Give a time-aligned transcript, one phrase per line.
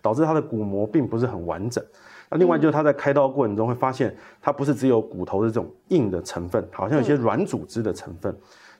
[0.00, 1.84] 导致他的骨膜并不是很完整。
[2.30, 8.32] 那另外就是他在开刀过程中会发现，它不是只有骨头的这种硬的成分，好像有些软组织的成分。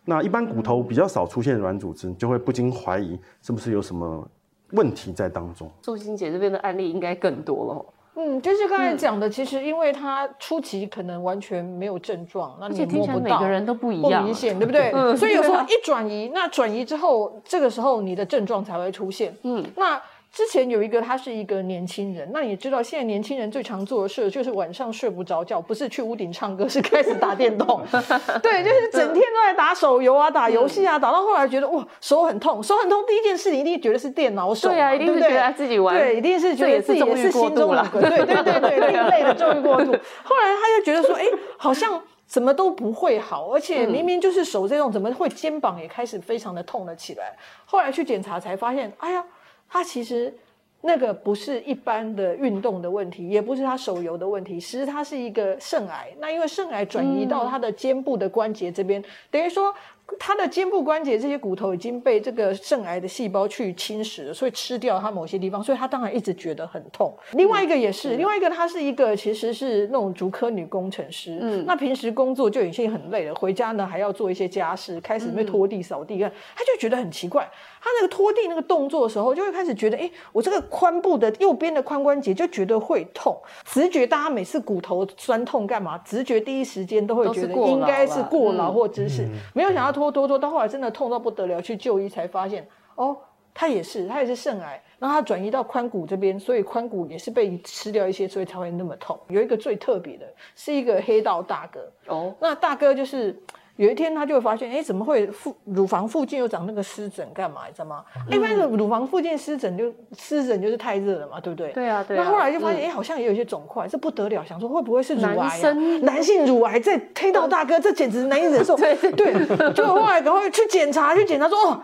[0.05, 4.29] 那一般骨头比较少出现软组织，就会不禁怀疑是不是有什么
[4.71, 5.69] 问题在当中。
[5.83, 7.85] 素卿姐这边的案例应该更多了。
[8.17, 14.91] 嗯，就是刚才讲的，其实因为他初期可能完全没有症状，那你摸不到，每个人都不一样，不明显， 对不对？
[14.93, 19.37] 嗯，所以有时候一转移，那转移之后，这个时候你的症状才会出现。
[19.43, 20.01] 嗯，那。
[20.37, 22.29] 之前有一个，他是一个年轻人。
[22.31, 27.83] 那你知道，现在年轻人最常做的事就是晚上睡不着觉，不是去屋顶唱歌，是开始打电动。
[28.43, 33.03] 对，就是整天都在打手游啊，打游戏啊，打到后来觉得哇，手很痛，手很痛。
[33.07, 39.93] 第一件事你一定觉得是电脑手，对啊，一定是觉得自己玩，对，一定是觉得自己也是心中了，对对对对，另类的纵欲过度。
[40.23, 41.25] 后来他就觉得说，哎，
[41.57, 47.35] 好像怎么都不会好，而且明明就是手这种，怎么会肩膀也开始非常的痛了起来？
[47.65, 49.25] 后来去检查才发现，哎呀。
[49.69, 50.33] 他其实
[50.81, 56.15] 那个不是一般的运动的问题，也不是他手游的问题，其实他是一个肾癌。
[56.19, 59.75] 那因为肾癌转移到他的肩部的关节这边，等于说。
[60.19, 67.13] 他的肩部关节这些骨头已经被这个肾癌的细胞去侵蚀了，所以吃掉他某些地方，所以他当然一直觉得很痛。
[67.33, 77.43] 另外一个也是，另外一个她是一个其实是那种竹科女工程师，嗯，那平时工作就已经很累了，回家呢还要做一些家事，开始会拖地扫地，看他就觉得很奇怪，
[77.81, 85.99] 他那个拖地那个动作的时候，就会开始觉得，哎，我这个髋部的右边的髋关节就觉得会痛，直觉大家每次骨头酸痛干嘛？
[85.99, 89.96] 直觉第一时间都会觉得应该是过劳或姿势，没有想到。
[89.97, 93.17] 拖拖拖，到后来真的痛到不得了，去就医才发现，哦，
[93.55, 99.19] 他也是，他也是肾癌，然后他转移到髋骨这边，所以髋骨也是被吃掉一些，所以才会那么痛。
[99.29, 103.35] 有一个最特别的，是一个黑道大哥，哦，那大哥就是。
[103.77, 107.27] 有一天，他就会发现，哎，怎么会附乳房附近又长那个湿疹？
[107.35, 107.63] 干嘛？
[107.67, 108.05] 你知道吗？
[108.31, 111.73] 一般的乳房附近湿疹就湿疹就是太热了嘛，对不对？
[111.73, 112.25] 对啊，对啊。
[112.25, 115.35] 那后来就发现，哎，好像也有一些肿块，这不得了，想说会不会是乳癌？
[115.37, 118.75] 男生，男性乳癌，这黑道大哥，这简直难以忍受。
[118.77, 119.73] 对 对。
[119.75, 121.83] 结果后来赶快去检查，去检查说，哦，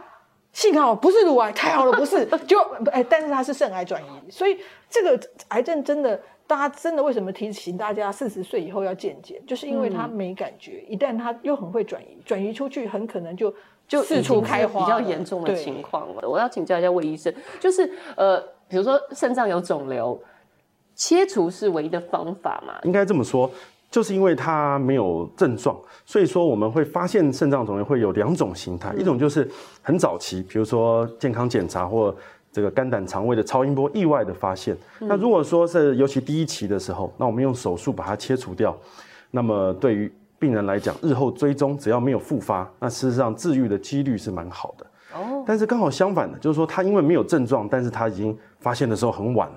[0.53, 2.25] 幸好不是乳癌，太好了，不是。
[2.49, 2.59] 就
[2.91, 4.57] 哎，但是它是肾癌转移，所以
[4.89, 6.19] 这个癌症真的。
[6.47, 9.41] 大家真的为什么提醒大家四十岁以后要健检？
[9.47, 13.55] 就是因为他没感觉，嗯、一旦他又很会转移，转移出去很可能就
[13.89, 16.29] 就四处开花，比较严重的情况了。
[16.29, 18.39] 我要请教一下魏医生，就是呃，
[18.69, 20.21] 比如说肾脏有肿瘤，
[20.95, 22.75] 切除是唯一的方法嘛？
[22.83, 23.51] 应该这么说，
[23.91, 32.15] 就是因为它没有症状，所以说我们会发现肾脏肿瘤会有两种形态，嗯、一种就是很早期，比如说健康检查或。
[32.53, 38.77] 这个肝胆肠胃的超音波意外的发现，那如果说是尤其第一期的时候，那我们用手术把它切除掉，
[39.31, 44.87] 那么对于病人来讲，日后追踪只要没有复发，那事实上治愈的几率是蛮好的。
[45.15, 49.57] 哦，但是刚好相反的，就是说他因为没有症状，但是他已经发现的时候很晚了。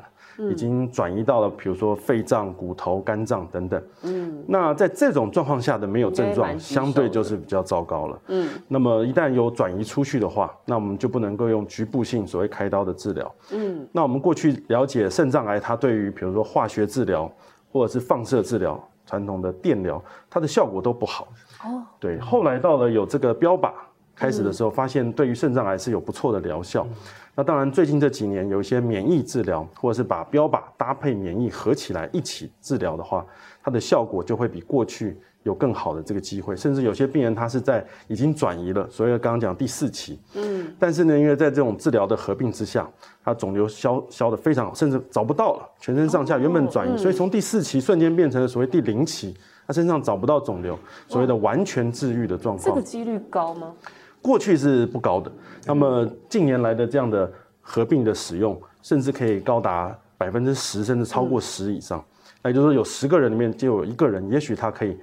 [0.52, 3.82] 已经转移到了，比如说肺脏、骨头、肝脏等等。
[4.04, 8.20] 嗯，那在这种状况下的没有症状，相对就是比较糟糕了。
[8.28, 13.34] 嗯，那么一旦有转移出去的话，那我们就不能够用局部性所谓开刀的治疗。
[13.54, 17.32] 嗯，那我们过去了解肾脏癌，它对于比如说化学治疗
[17.72, 21.30] 或者是放射治疗、传统的电疗，它的效果都不好。
[21.64, 23.72] 哦，对，后来到了有这个标靶
[24.16, 26.88] 开始的时候，发现对于肾脏癌是有不错的疗效。
[27.36, 33.26] 那当然，最近这几年有一些免疫治疗，或者是把标靶搭配免疫合起来一起治疗的话，
[33.62, 36.56] 它的效果就会比过去有更好的这个机会。
[36.56, 42.90] 甚至有些病人他是在已经转移了，所以刚刚讲第四期，嗯，但是呢，因为在这种治疗的合并之下，
[43.22, 49.36] 它肿瘤消消的非常好，甚至找不到了，全身上下原本转移，所以从第四期瞬间变成了所谓第零期，
[49.68, 52.66] 他身上找不到肿瘤，所谓的完全治愈的状况。
[52.66, 53.74] 这个几率高吗？
[54.26, 55.32] 过去是不高的，
[55.68, 57.32] 那么近年来的这样的
[57.62, 62.04] 合并的使用，甚至可以高达百分之十，甚至超过十以上。
[62.42, 64.98] 那、嗯、也就是说，有十个人里面就有一个人，也许他可以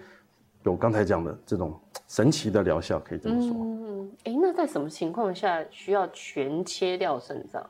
[0.65, 1.73] 有刚才讲的这种
[2.09, 3.53] 神奇的疗效，可以这么说。
[3.53, 7.65] 嗯，哎，那在什么情况下需要全切掉肾脏？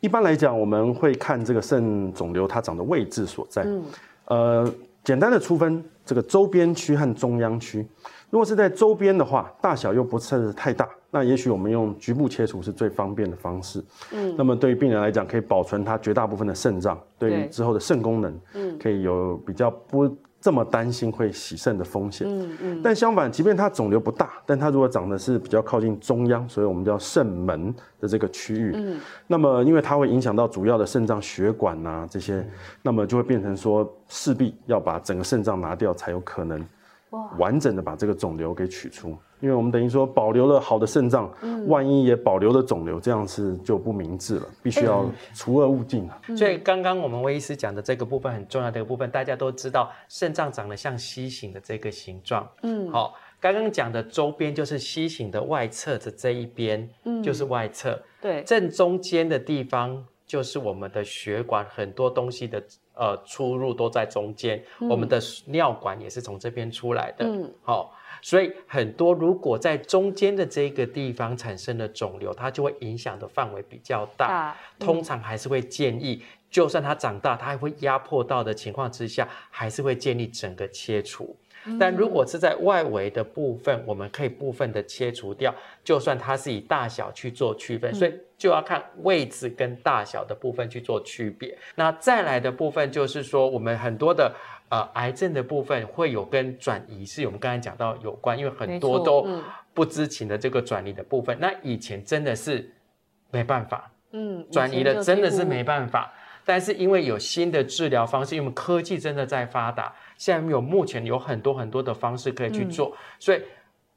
[0.00, 3.62] 一般来讲，我们会看这个肾肿瘤它长的位置所在。
[3.62, 3.84] 嗯，
[4.26, 7.86] 呃，简单的粗分这个周边区和中央区。
[8.30, 13.84] 如果是在周边的话，大小又不是太大，那也许我们用局部切除是最方便的方式。
[14.12, 22.24] 嗯，那么对于病人来讲，可以保存他绝大部分的肾脏，对于之后的肾功能，嗯，可以有比较不这么担心会洗肾的风险。
[22.30, 22.80] 嗯嗯。
[22.84, 32.48] 但相反，即便它肿瘤不大，但它如果长的是比较靠近中央，所以我们叫肾门的这个区域，嗯，那么因为它会影响到主要的肾脏血管呐这些，
[32.80, 36.64] 那么就会变成说势必要把整个肾脏拿掉才有可能。
[37.38, 46.20] 完整的把这个肿瘤给取出，因为我们等于说保留了好的肾脏，嗯、万一也保留了肿瘤，这样是就不明智了，必须要除恶务尽啊。
[46.36, 62.62] 所以刚刚我们魏医师讲的这个部分很重要的一个部分，大家都知道肾脏长得像 C 型的这个形状，嗯，好，刚刚讲的周边就是 C 型的外侧的这一边，嗯，就是外侧，对，正中间的地方就是我们的血管，很多东西的。
[63.00, 67.24] 呃，出入都在中间，嗯、我们的尿管也是从这边出来的。
[67.24, 67.82] 嗯，好、哦，
[68.20, 74.54] 所以很多如果在中间的这个地方产生的肿瘤，它就会影响的范围比较大。
[74.78, 81.36] 通常还是会建议，就算它长大，它还会压迫到的情况之下，还是会建立整个切除。
[81.78, 85.54] 但如果是在外围的部分，我们可以部分的切除掉，
[85.84, 91.54] 就算它是以大小去做区分，所以就要看位置跟大小的部分去做区别。
[91.74, 94.34] 那再来的部分就是说，我们很多的
[94.70, 99.28] 呃癌症的部分会有跟转移，是我们刚才讲到有关，因为很多都
[99.74, 102.72] 不知情的这个转移的部分，那以前真的是
[103.30, 106.10] 没办法，嗯，转移的真的是没办法。
[106.50, 113.40] 但是因为有新的治疗方式，因为科技真的在发达，现在有目前有很多很多的方式可以去做，嗯、所以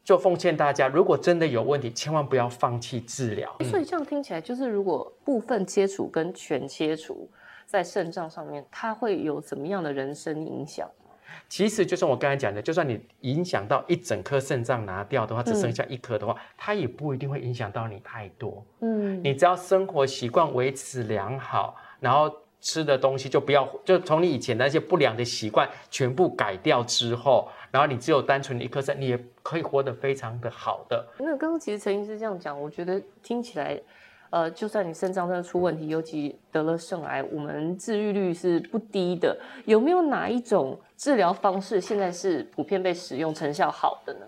[0.04, 3.52] 就奉劝大家，如果真的有问题，千万不要放弃治疗。
[3.64, 7.28] 所以这样听起来，就是如果部分切除跟全切除
[7.66, 10.88] 在肾脏上面，它会有怎么样的人生影响？
[11.50, 18.64] 其实就像我刚才讲的，就算你影响到一整颗肾脏拿掉的话，只剩下一颗的话，嗯、它也不一定会影响到你太多。
[18.82, 22.32] 嗯，你只要生活习惯维持良好，然后。
[22.64, 31.06] 吃的东西就不要，就从你以前那些不良的习惯全部改掉之后，然后你只有单纯的一颗肾，你也可以活得非常的好的。
[31.20, 33.78] 那刚刚其实陈医师这样讲，我觉得听起来，
[34.30, 39.38] 呃，就算你肾脏真的出问题，尤其得了肾癌，我们治愈率是不低的。
[39.66, 44.26] 有没有哪一种治疗方式现在是普遍被使用、成效好的呢？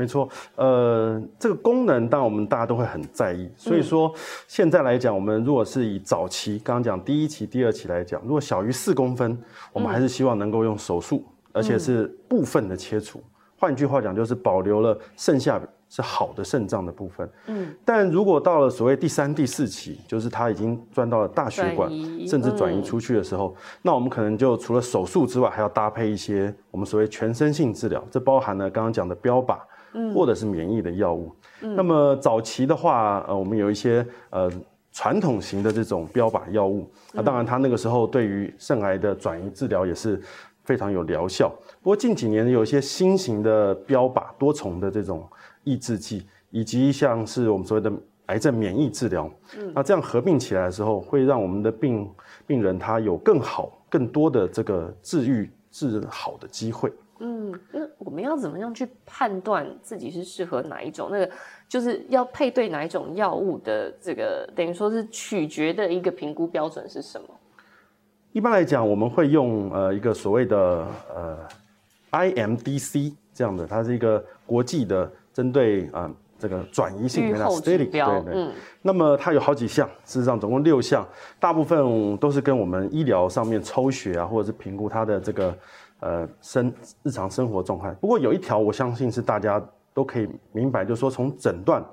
[0.00, 0.26] 没错，
[0.56, 4.10] 呃，这个功能当然我们大家都会很在意，所以说
[4.48, 9.38] 现在来讲，我们如果是以早期刚刚讲第一期、第二期来讲，如果小于四公分，
[9.74, 13.22] 我们还是希望能够用手术，而且是部分的切除。
[13.58, 15.60] 换句话讲，就是保留了剩下
[15.90, 17.28] 是好的肾脏的部分。
[17.48, 21.92] 嗯，但如果到了所谓第三、第四期，就是它已经钻到了大血管，
[22.26, 29.58] 甚至转移出去的时候，那我们可能就除了手术之外，还要搭配一些我们所谓全身性治疗，这包含了刚刚讲的标靶。
[30.14, 31.34] 或者是免疫的药物。
[31.62, 34.50] 嗯、那么早期的话，呃，我们有一些呃
[34.92, 36.90] 传统型的这种标靶药物。
[37.12, 40.20] 那当然，它那个时候对于肾癌的转移治疗也是
[40.64, 41.52] 非常有疗效。
[41.82, 45.28] 不过近几年有一些新型的标靶多重的这种
[45.64, 47.92] 抑制剂，以及像是我们所谓的
[48.26, 49.30] 癌症免疫治疗。
[49.58, 52.08] 嗯，那这样合并起来的时候，会让我们的病
[52.46, 56.92] 病人他有更好、更多的这个治愈治好的机会。
[57.22, 61.10] 嗯，那我们要怎么样去判断自己是适合哪一种？
[61.10, 61.30] 那个
[61.68, 67.28] 就是要配对哪一种药物的这个，等于说是取决的一个评估标准是什么？
[68.32, 71.38] 一般来讲，我们会用呃一个所谓的呃
[72.12, 78.22] IMDC 这样的，它是一个国际的针对啊、呃、这个转移性的指标。
[78.22, 78.42] 对对。
[78.42, 78.52] 嗯。
[78.80, 81.06] 那么它有好几项，事实上总共六项，
[81.38, 85.54] 大部分都是跟我们医疗上面抽血啊，或者是评估它的这个。
[86.00, 87.90] 呃，生日常生活状态。
[88.00, 89.62] 不过有一条，我相信是大家
[89.94, 91.84] 都可以明白，就是说从诊断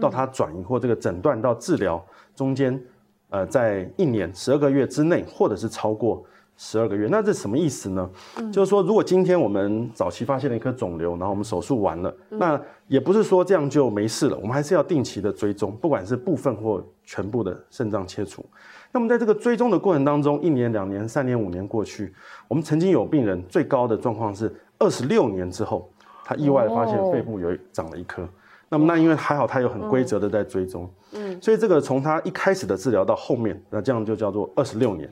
[0.00, 2.02] 到它转移，或这个诊断到治疗
[2.34, 2.82] 中间，
[3.28, 6.24] 呃，在一年十二个月之内，或者是超过
[6.62, 7.08] 十二个月。
[7.10, 8.10] 那这什么意思呢？
[8.36, 18.44] 嗯、就是说，如果今天我们早期发现了一颗肿瘤，然后我们手术完了，嗯、那也不是说这样就没事了，我们还是要定期的追踪，不管是部分或全部的肾脏切除。
[18.92, 22.12] 那么在这个追踪的过程当中，一年、两年、三年、五年过去，
[22.46, 25.90] 我们曾经有病人最高的状况是二十六年之后，
[26.22, 28.28] 他意外的发现肺部有长了一颗。
[28.68, 35.10] 那么那因为还好他有很规则的在追踪，嗯，所以这个从他一开始的治疗到后面，那这样就叫做二十六年。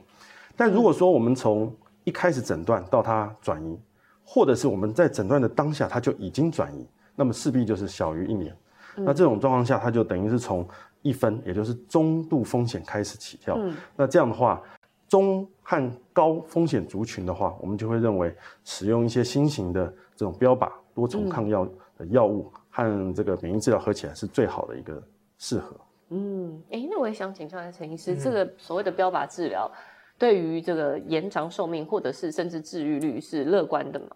[0.59, 1.73] 但如果说我们从
[2.03, 3.79] 一开始诊断到它转移，
[4.25, 6.85] 或者是我们在诊断的当下它就已经转移，
[7.15, 8.53] 那么势必就是小于一年。
[8.97, 10.67] 那这种状况下，它就等于是从
[11.01, 13.55] 一分，也就是中度风险开始起跳。
[13.57, 14.61] 嗯，那这样的话，
[15.07, 18.35] 中和高风险族群的话，我们就会认为
[18.65, 21.65] 使用一些新型的这种标靶多重抗药
[21.97, 25.01] 的药物和这个免疫治疗合起来是最好的一个
[25.37, 25.73] 适合。
[26.09, 29.71] 嗯，哎，那我也想请教一下陈医师，嗯、这个所谓的标靶治疗，
[30.19, 34.07] 对于这个延长寿命或者是甚至治愈率是乐观的吗？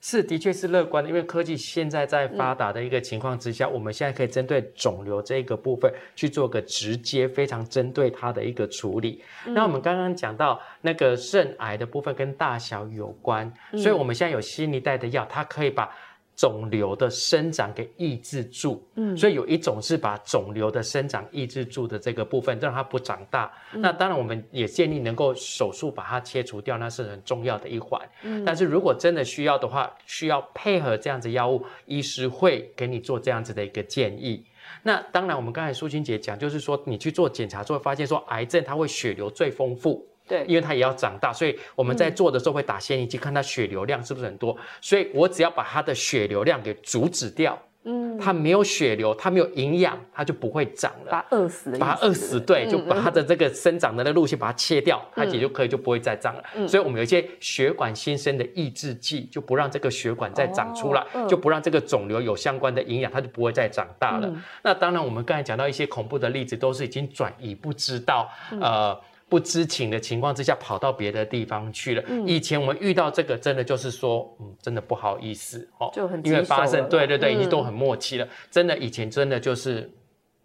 [0.00, 9.22] 是，的确是乐观的，因为科技现在在发达的一个情况之下，嗯、我们现在可以针对肿瘤这个部分去做个直接非常针对它的一个处理。
[9.46, 15.88] 嗯、那我们刚刚讲到那个肾癌的部分跟大小有关，嗯、所以我们现在有新一代的药，它可以把。
[16.34, 23.52] 肿瘤的生长给抑制住，嗯，所以有一种是把肿瘤的生长抑制住的这个部分，让它不长大。
[23.74, 28.00] 嗯、那当然，我们也建议能够手术把它切除掉，那是很重要的一环。
[28.22, 34.44] 嗯，但是如果真的需要的话，需要配合这样子药物，医师会给你做这样子的一个建议。
[34.82, 40.06] 那当然，我们刚才素卿姐讲，就是说你去做检查之后，发现说癌症它会血流最丰富。
[40.26, 44.56] 对，因为它也要长大，所以我们在做的时候会打显影剂，看它血流量是不是很多。
[44.80, 51.10] 所以我只要把它的血流量给阻止掉，嗯，它没有血流，它没有营养，它就不会长了。
[51.10, 56.68] 把它饿死，把它饿死，对，就把它的这个生长的那个路线把它切掉，它也就可以就不会再长了。
[56.68, 64.32] 所以我们有一些血管新生的抑制剂，就不让这个血管再长出来，就不让这个肿瘤有相关的营养，它就不会再长大了。
[64.62, 68.98] 那当然，我们刚才讲到一些恐怖的例子，都是已经转移不知道，呃。
[69.32, 72.04] 不知情的情况之下，跑到别的地方去了。
[72.06, 78.26] 嗯、以前我们遇到这个，真的就是说，嗯，真的不好意思哦，就很因为发生，对对对，已经都很默契了。
[78.26, 79.90] 嗯、真的，以前真的就是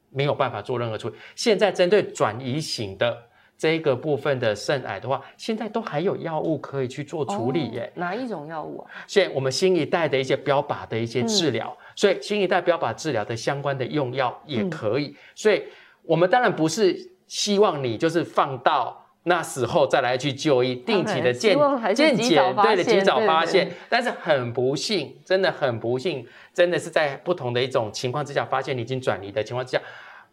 [0.10, 1.16] 没有办法做任何处理。
[1.36, 3.18] 现在针对转移型的
[3.58, 7.92] 这个部分的肾癌的话，现在都还有药物可以去做处理耶。
[7.94, 8.90] 哦、哪一种药物啊？
[9.06, 15.08] 现在我们新一代的一些标靶的一些治疗，嗯、所以新一代标靶治疗的相关的用药也可以。
[15.08, 15.62] 嗯、所以
[16.04, 17.12] 我们当然不是。
[17.28, 21.58] 希望你就是放到那时候再来去就医，定期的健
[21.94, 23.70] 健检，对的，及早发现。
[23.90, 29.82] 但是很不幸，真的很不幸，真的是在不同的一种情况之下，发现你已经转移的情况之下，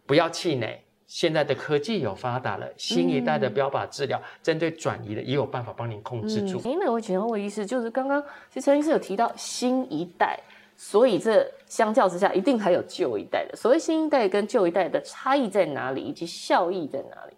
[0.05, 0.81] 不要气馁。
[1.07, 6.57] 现在的科技有发达了，新一代的标靶治疗针对转移的也有办法帮您控制住。
[6.65, 10.39] 哎，那我请问魏医师，就是刚刚其实陈医师有提到新一代。
[10.77, 13.55] 所以这相较之下，一定还有旧一代的。
[13.55, 17.35] 所谓新一代跟旧一代的差异在哪里，以及效益在哪里？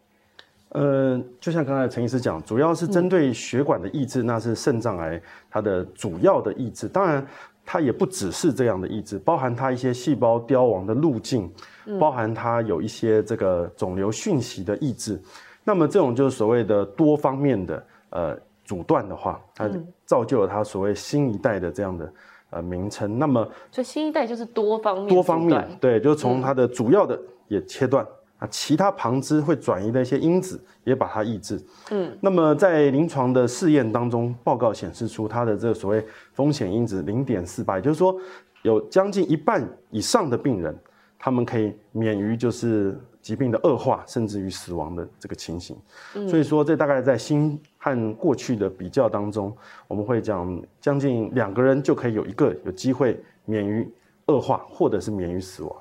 [0.69, 6.87] 呃，就像刚才陈医师讲，主要是针对血管的抑制，嗯、那是肾脏癌它的主要的抑制。
[6.87, 7.25] 当然，
[7.65, 11.49] 它也不只是这样的抑制，包含它一些细胞凋亡的路径，
[11.85, 15.21] 嗯、包含它有一些这个肿瘤讯息的抑制。
[15.63, 19.69] 那么这种就是所谓的多方面的呃阻断的话，它
[20.05, 22.11] 造就了它所谓新一代的这样的。
[22.49, 23.19] 呃，名称。
[23.19, 28.03] 那么，所以新一代就是多方面，多方面，对，就是从它的主要的也切断
[28.37, 31.61] 啊，嗯、其他旁支会转移的一些因子也把它抑制。
[31.91, 38.15] 嗯，那么在临床的试验当中，报告显示出它的这个所谓风险因子零点四八，也就是说，
[38.61, 40.77] 有将近一半以上的病人，
[41.19, 42.99] 他们可以免于就是。
[43.27, 45.75] 疾病的恶化，甚至于死亡的这个情形，
[46.15, 49.53] 嗯、所以说这大概在新和过去的比较当中，
[49.85, 53.85] 我们会讲将近两个人就可以有一个有机会免于
[54.27, 55.75] 恶化，或者是免于死亡。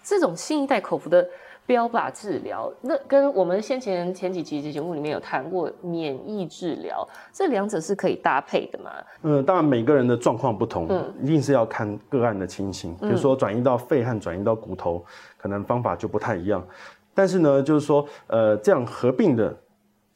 [0.00, 1.28] 这种新一代口服的。
[1.64, 8.90] 标靶治疗，那跟我们先前前几期节目里面有谈过免疫治疗，这两者是可以搭配的吗？
[9.22, 12.94] 嗯，当然每个人的状况不同，嗯，一定是要看个案的情形。
[12.96, 15.04] 比如说转移到肺和转移到骨头，
[15.38, 16.62] 可能方法就不太一样。
[17.14, 19.54] 但是呢，就是说，呃，这样合并的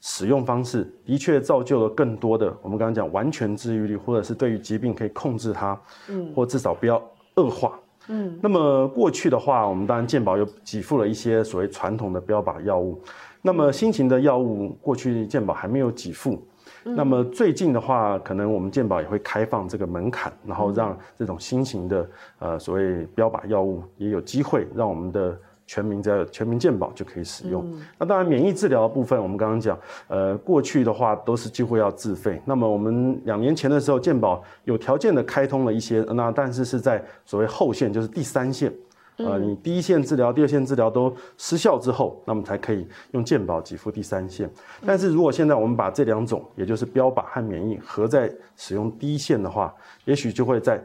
[0.01, 7.01] 使用方式，的确造就了更多的我们刚刚讲完全治愈率，或者是对于疾病可以控制它，嗯，或至少不要
[7.35, 7.79] 恶化。
[8.07, 13.01] 嗯，那么过去的话，我们当然健保又给付了一些所谓传统的标靶药物，
[13.41, 16.41] 那么新型的药物过去健保还没有给付，
[16.83, 22.09] 那么最近的话，可能我们健保也会开放这个门槛，然后让这种新型的
[22.39, 25.37] 呃所谓标靶药物也有机会让我们的。
[25.67, 27.61] 全民在全民健保就可以使用。
[27.67, 32.41] 嗯、那当然，免疫治疗的部分，我们刚刚讲，呃，过去的话都是几乎要自费。
[32.45, 38.73] 那么我们两年前的时候，健保有条件的开通了一些，那但是是在所谓后线，就是第三线，
[39.17, 44.49] 呃，你第一线治疗、第二线治疗都失效之后，那么才可以用健保给付第三线。
[44.85, 50.81] 但是如果现在我们把这两种，也就是标靶和免疫合在使用第一线的话，也许就会在。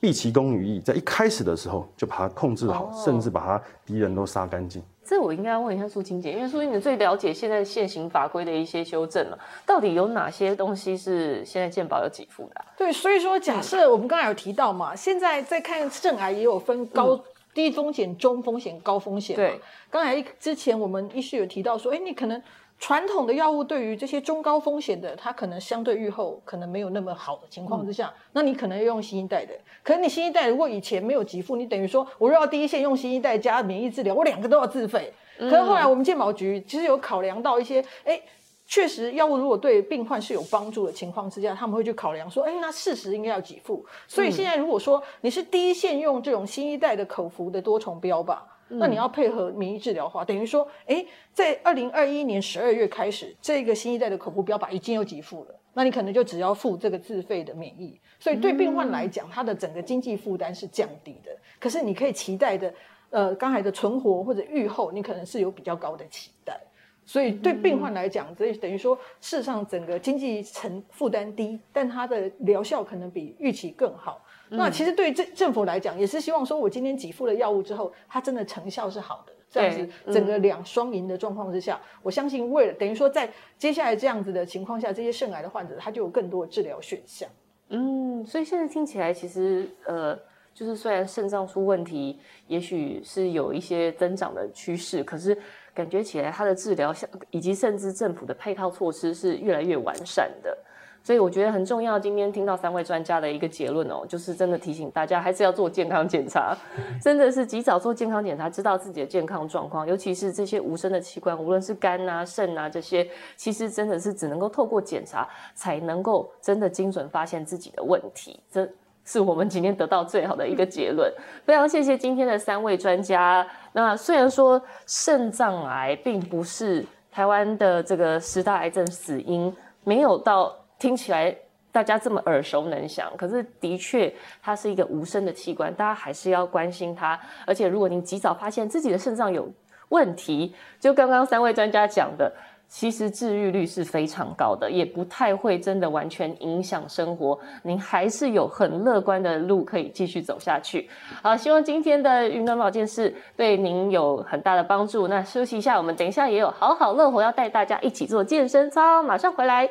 [0.00, 4.82] 毕其功于一，在一开始的时候就把它控制好，甚至把它敌人都杀干净。
[5.06, 12.64] 这我应该要问一下苏青姐，因为苏青姐最了解现在现行法规的一些修正了，到底有哪些东西是现在健保有给付的？
[12.76, 17.18] 对，所以说假设我们刚才有提到嘛，现在在看肾癌也有分高、
[17.52, 19.36] 低风险、中风险、高风险。
[19.36, 22.42] 对，刚才之前我们医师有提到说，哎，你可能
[22.78, 29.54] 传统的药物对于这些中高风险的，它可能相对预后可能没有那么好的情况之下，嗯、那你可能要用新一代的。
[29.82, 35.12] 可是你新一代如果以前没有给付，你等于说我若要第一线用新一代加免疫治疗，我两个都要自费。
[35.38, 38.22] 可是后来我们健保局其实有考量到一些，哎、嗯，
[38.66, 43.86] 确实药物如果对病患是有帮助的情况之下，他们会去考量说，哎，那事实应该要给付。
[44.06, 48.36] 所以现在如果说你是第一线用这种新一代的口服的多重标靶。
[48.78, 61.30] 那你要配合免疫治疗化，等于说，哎，在二零二一年十二月开始，这个新一代的口服标靶已经有给付了，那你可能就只要付这个自费的免疫，所以对病患来讲，它的整个经济负担是降低的。
[61.58, 62.74] 可是你可以期待的，
[63.10, 66.60] 呃，刚才的存活或者预后，你可能是有比较高的期待。
[67.06, 74.20] 所以对病患来讲，这等于说，事实上整个经济承负担低，但它的疗效可能比预期更好。
[74.50, 87.28] 那其实对政政府来讲，也是希望说，我今天给付了药物之后，它真的成效是好的，这样子整个两双赢的状况之下，我相信为了等于说，在接下来这样子的情况下，这些肾癌的患者他就有更多的治疗选项。
[87.70, 90.16] 嗯，所以现在听起来，其实呃，
[90.52, 95.36] 就是虽然肾脏出问题，也许是有一些增长的趋势，可是
[95.74, 100.56] 感觉起来它的治疗像以及甚至政府的配套措施是越来越完善的。
[101.02, 101.98] 所以我觉得很重要。
[101.98, 106.56] 今天听到三位专家的一个结论哦，就是真的提醒大家还是要做健康检查，
[107.02, 109.86] 真的是及早做健康检查，知道自己的健康状况。
[109.86, 118.40] 尤其是这些无声的器官，无论是肝啊、肾啊这些，其实真的是只能够透过检查，才能够真的精准发现自己的问题。
[118.50, 118.66] 这
[119.04, 121.12] 是我们今天得到最好的一个结论。
[121.44, 123.46] 非常谢谢今天的三位专家。
[123.72, 130.54] 那虽然说肾脏癌并不是台湾的这个十大癌症死因，没有到。
[130.76, 131.34] 听起来
[131.72, 137.18] 大家这么耳熟能详，可是的确它是一个无声的器官，大家还是要关心它。
[137.46, 139.48] 而且如果您及早发现自己的肾脏有
[139.88, 142.30] 问题，就刚刚三位专家讲的。
[142.68, 147.38] 其实治愈率是非常高的，也不太会真的完全影响生活。
[147.62, 150.88] 您还是有很乐观的路可以继续走下去。
[151.22, 155.06] 好，希望今天的云端保健室对您有很大的帮助。
[155.06, 159.68] 那休息一下，我们等一下也有好好乐活要带大家一起做健身操，马上回来。